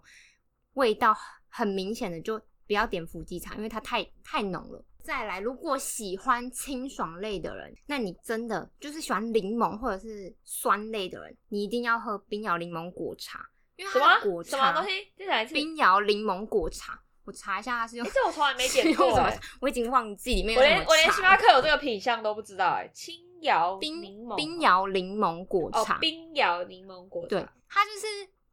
[0.73, 1.17] 味道
[1.49, 4.85] 很明显的，就不要点伏吉茶，因为它太太浓了。
[5.01, 15.55] 再来，如果喜欢清爽类的人，那你真的就是喜欢柠檬或者是酸类的人，你一定要喝冰摇柠檬果茶，因为什它的果么什么茶东西？
[15.55, 22.89] 冰摇柠檬果茶，我查一下它是用哎，这我从来没点 过什么哎，我已经忘记里面有我什么连我连星巴克有这个品相都不知道哎。
[22.93, 27.29] 青摇冰柠檬冰摇柠檬果哦茶，，冰摇柠檬果茶。
[27.29, 28.07] 对，它就是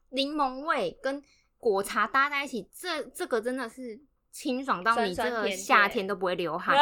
[0.10, 1.24] 柠檬味跟
[1.58, 4.00] 果茶搭在一起，这这个真的是
[4.32, 6.76] 清爽到你这个夏天都不会流 汗，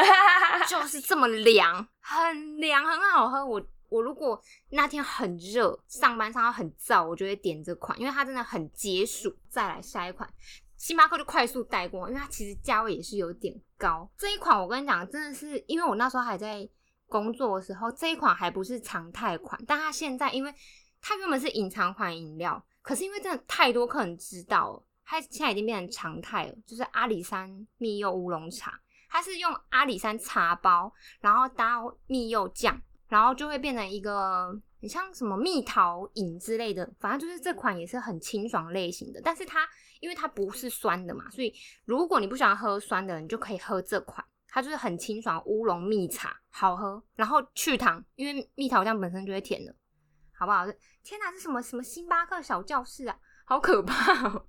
[0.67, 3.45] 就是这么凉，很凉，很好喝。
[3.45, 9.36] 我我如果那天很热，上班上到很燥，我就会点这款，因为它真的很解暑。
[9.50, 10.30] 再来下一款。
[10.77, 14.09] 星巴克就快速带过，因为它其实价位也是有点高。
[14.17, 16.67] 这一款我跟你讲，真的是因为我那时候还在
[17.07, 20.53] 工作的时候，这一款还不是常态款，但它现在因为
[21.01, 39.67] 它原本是隐藏款饮料，可是因为真的太多客人知道了，它现在已经变成常态了，就是阿里山蜜柚乌龙茶，它是用阿里山茶包，然后搭蜜柚酱，然后就会变成一个很像什么蜜桃饮之类的，反正就是这款也是很清爽类型的，但是它
[39.99, 41.53] 因为它不是酸的嘛，所以
[41.86, 44.25] 如果你不喜欢喝酸的，你就可以喝这款。
[44.49, 49.75] 它就是很清爽乌龙蜜茶，好喝，然后去糖，因为蜜桃酱本身就会甜的，
[50.33, 50.65] 好不好？
[51.03, 54.47] 天哪，是什么什么星巴克小教室啊，好可怕哦！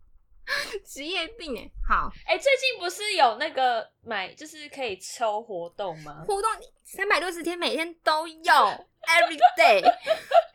[0.87, 6.24] 职业病哎，好哎，最近不是有那个买，就是可以抽活动吗？
[6.26, 6.50] 活动
[6.84, 8.54] 三百六十天，每天都有
[9.08, 9.80] ，every day。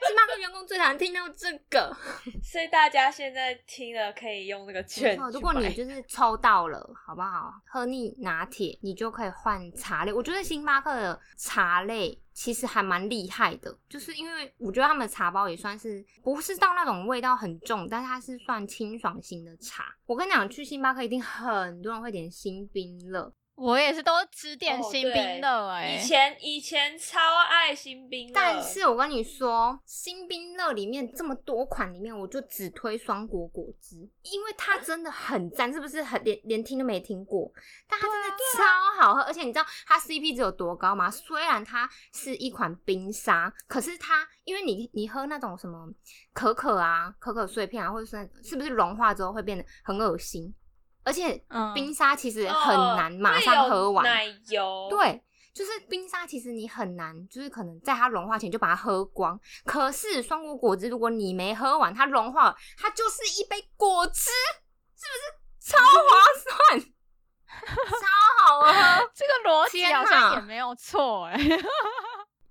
[0.05, 1.95] 星巴克员工最常听到这个，
[2.43, 7.53] 所以大家现在听了可以用那个没券如果你就是抽到了，好不好？
[7.65, 10.11] 喝腻拿铁，你就可以换茶类。
[10.11, 19.85] 我觉得星巴克的茶类其实还蛮厉害的，就是因为我觉得他们的茶包也算是不是到那种味道很重，但是它是算清爽型的茶。
[20.05, 37.51] 我跟你讲，去星巴克一定很多人会点新冰乐，我也是都只点哦对新冰乐哎、以前以前超爱新冰乐，但是我跟你说，新冰乐里面这么多款里面，我就只推双果果汁，因为它真的很赞，是不是很连连听都没听过？
[37.87, 41.09] 但它真的超好喝，而且你知道它 CP 值有多高吗？
[41.11, 45.87] 虽然它是一款冰沙，可是它因为你你喝那种什么
[46.33, 50.53] 可可啊、可可碎片啊，或者是是不是融化之后会变得很恶心？
[51.03, 55.23] 而且嗯冰沙其实哦很难马上喝完，奶油，，对，
[55.53, 59.39] 就是冰沙，其实你很难，就是可能在它融化前就把它喝光。
[59.65, 64.29] 可是双果果汁，如果你没喝完，它融化了，它就是一杯果汁，
[64.95, 65.05] 是
[65.59, 66.79] 不是超划算？
[67.63, 68.71] 超好喝，
[69.13, 71.37] 这个逻辑好像也没有错哎、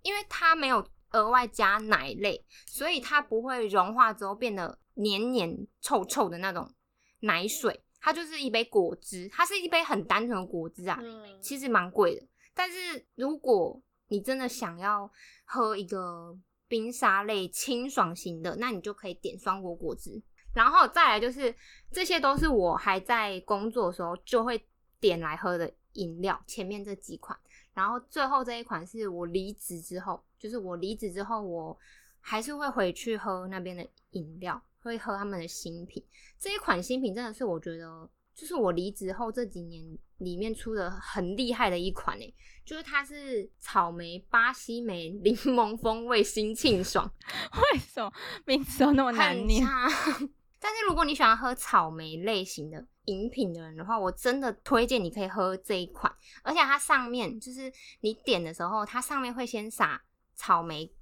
[0.02, 5.50] 因为它没有额外加奶类，所以它不会融化之后变得黏黏
[5.80, 6.72] 臭臭的那种
[7.20, 12.26] 奶水，它就是一杯果汁，它是一杯很单纯的果汁啊，嗯，其实蛮贵的。
[12.52, 15.10] 但是如果你真的想要
[15.44, 16.36] 喝一个
[16.66, 20.20] 冰沙类清爽型的，那你就可以点双果果汁。
[20.52, 21.54] 然后再来就是，
[21.90, 24.62] 这些都是我还在工作的时候就会
[25.00, 27.38] 点来喝的饮料，前面这几款。
[27.72, 31.78] 然后最后这一款是我离职之后，就是我离职之后，我
[32.20, 36.04] 还是会回去喝那边的饮料，会喝他们的新品。
[36.38, 47.12] 这一款新品真的是我觉得，就是我离职后这几年里面出的很厉害的一款诶，就是它是草莓、巴西莓、柠檬风味新沁爽，
[47.72, 48.12] 为什么
[48.44, 49.66] 名字都那么难很念？
[50.60, 56.14] 但是如果你喜欢喝草莓类型的饮品的人的话，我真的推荐你可以喝这一款，
[56.44, 60.00] 而且它上面就是你点的时候，它上面会先撒
[60.36, 60.92] 草莓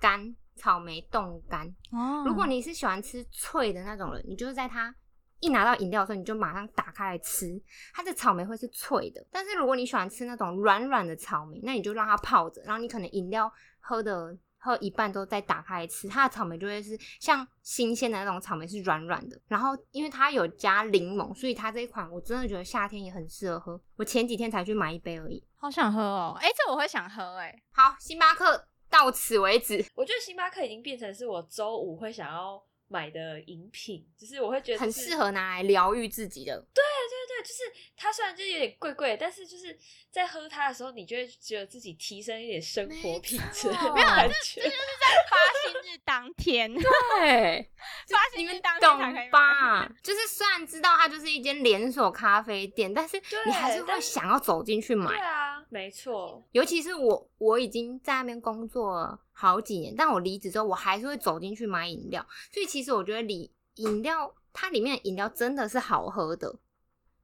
[0.00, 1.66] 干、草莓冻干。
[1.90, 4.94] 哦如果你是喜欢吃脆的那种人，你就是在它
[5.40, 7.60] 一拿到饮料的时候，你就马上打开来吃，
[7.92, 9.26] 它的草莓会是脆的。
[9.32, 19.36] 但是如果你喜欢吃那种软软的草莓，那你就让它泡着，然后你可能饮料喝的喝一半都再打开来吃，它的草莓就会是像新鲜的那种草莓是软软的。
[19.48, 23.80] 然后因为它有加柠檬，所以它这一款我真的觉得夏天也很适合喝。
[23.96, 25.44] 我前几天才去买一杯而已。
[25.56, 32.62] 好想喝哦，哎、这我会想喝哎、好，星巴克到此为止，我觉得星巴克已经变成是我周五会想要
[32.92, 36.54] 买的饮品，就是我会觉得很适合拿来疗愈自己的。
[36.74, 37.62] 对对对，就是
[37.96, 39.76] 它虽然就是有点贵贵，但是就是
[40.10, 44.62] 在喝它的时候，你就会觉得自己提升一点生活品质的没错感觉。
[44.62, 46.70] 发薪日当天，
[47.18, 47.70] 对，
[48.08, 49.30] 发薪日当天懂。
[49.30, 49.90] 吧？
[50.02, 55.18] 就是虽然知道它就是一间连锁咖啡店，但是对你还是会想要走进去对买。
[55.18, 62.24] 啊，没错，尤其是我，我已经在那边工作了好几年，但我离职之后，我还是会走进去买饮料。
[62.52, 66.58] 所以其实我觉得里饮料它里面的饮料真的是好喝的。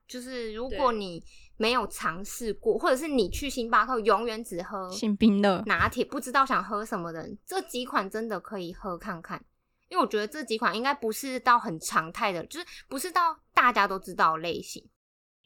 [0.07, 1.23] 就是如果你
[1.59, 9.45] 没有尝试过，或者是你去星巴克永远只喝新冰乐，拿铁，不知道想喝什么的人，这几款真的可以喝看看。
[9.91, 14.83] 因为我觉得这几款应该不是到很常态的，就是不是到大家都知道的类型。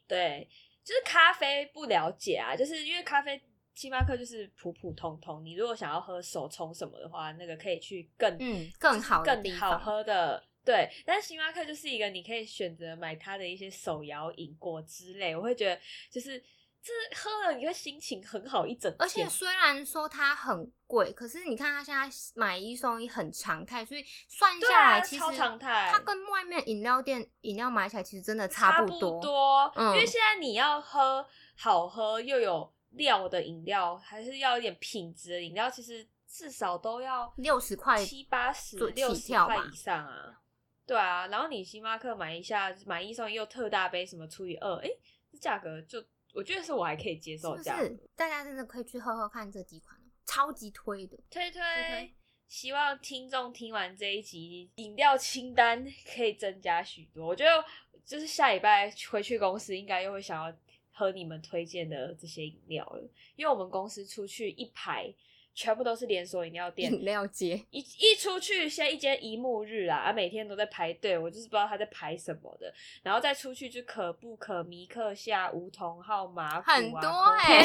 [0.07, 0.49] 对，
[0.85, 3.41] 就是咖啡不了解啊，就是因为咖啡
[3.75, 5.45] 星巴克就是普普通通。
[5.45, 10.43] 你如果想要喝手冲什么的话，那个可以去更嗯更好更好方喝的。
[10.65, 16.39] 对，但是星巴克就是一个你可以选择买它的一些手摇饮果之类，我会觉得就是
[16.81, 18.97] 这喝了你会心情很好一整天。
[19.01, 29.21] 而且虽然说它很贵，可是你看它现在买一送一很常态，所以算下来其实超常态它跟外面饮料店饮料买起来其实真的差不多。
[29.21, 40.39] 多，嗯因为现在你要喝好喝又有料的饮料，还是要一点品质的饮料，其实至少都要六十块七八十、六十块以上啊。
[40.85, 44.91] 对啊，然后你星巴克买一下，买一送一又特大杯，什么除以二，哎，
[45.31, 47.85] 这价格就我觉得是我还可以接受的价格。
[47.85, 47.99] 是？
[48.17, 51.17] 大家真的可以去喝喝看这几款，超级推的。
[51.31, 52.15] 推推推，
[52.49, 57.29] 希望听众听完这一集，饮料清单可以增加许多。
[57.29, 57.65] 我觉得
[58.05, 60.55] 就是下礼拜回去公司，应该又会想要
[61.03, 63.03] 喝你们推荐的这些饮料了，
[63.35, 65.13] 因为我们公司出去一排
[65.53, 66.93] 全部都是连锁饮料店。
[66.93, 72.73] 饮料街，一一出去，现在一间一幕日啊，啊，每天都在排队，我就是不知道他在排什么的。
[73.03, 77.65] 然后再出去就可不可、米克夏、梧桐号、 马古、啊、很多哎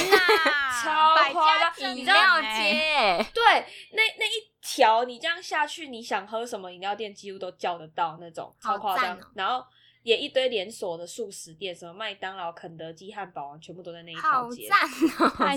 [0.84, 3.44] 超百夸张饮料欸街，对，
[3.92, 9.18] 那那一条你这样下去，你想喝什么饮料店几乎都叫得到那种，超夸张。
[9.36, 9.66] 然后
[10.08, 14.70] 也一堆连锁的素食店，什么麦当劳、肯德基、汉堡王，全部都在那一条好街，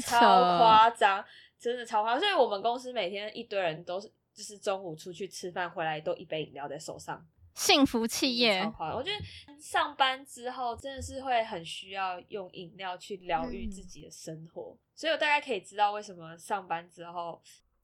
[0.02, 0.58] 超 了。
[0.58, 1.24] 夸张，
[1.56, 2.20] 真的超夸张。
[2.20, 7.24] 所以我们公司每天一堆人都是，就是中午出去吃饭回来都一杯饮料在手上，
[7.54, 8.96] 幸福企业超，夸张。
[8.98, 17.40] 我觉得上班之后真的是会很需要用饮料去疗愈嗯自己的生活，所以我大概可以知道为什么上班之后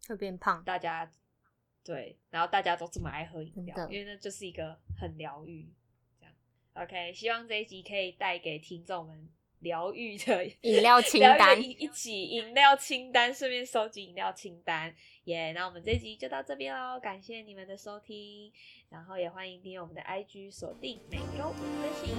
[0.08, 1.08] 会变胖，大家
[1.84, 5.72] 对，然后大家都这么爱喝饮料因为那就是一个很疗愈。
[6.76, 9.28] ，OK，希望这一集可以带给听众们
[9.60, 14.94] 疗愈的 饮料清单一一起饮料清单，顺便收集饮料清单。
[15.24, 18.52] 耶、那我们这一集就到这边喽，感谢你们的收听，
[18.90, 22.14] 然后也欢迎订阅我们的 IG，锁定每周五更新，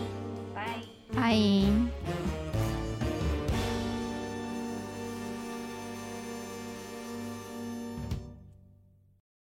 [0.53, 0.81] 拜。
[1.15, 2.36] 拜。